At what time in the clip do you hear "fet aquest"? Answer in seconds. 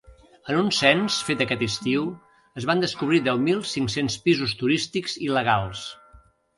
1.27-1.61